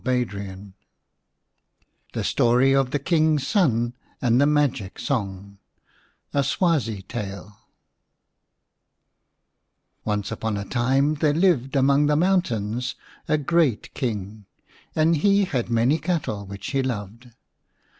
17 0.03 0.39
II 0.39 0.73
THE 2.13 2.23
STORY 2.23 2.73
OF 2.73 2.89
THE 2.89 2.97
KING'S 2.97 3.45
SON 3.45 3.93
AND 4.19 4.41
THE 4.41 4.47
MAGIC 4.47 4.97
SONG 4.97 5.59
A 6.33 6.43
SWAZI 6.43 7.03
TALE 7.03 7.55
ONCE 10.03 10.31
upon 10.31 10.57
a 10.57 10.65
time 10.65 11.13
there 11.13 11.35
lived 11.35 11.75
among 11.75 12.07
the 12.07 12.15
mountains 12.15 12.95
a 13.27 13.37
great 13.37 13.93
King; 13.93 14.47
and 14.95 15.17
he 15.17 15.45
had 15.45 15.69
many 15.69 15.99
cattle, 15.99 16.47
which 16.47 16.71
he 16.71 16.81
loved. 16.81 17.29